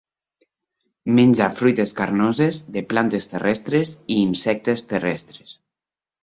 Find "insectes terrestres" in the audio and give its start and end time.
4.23-5.61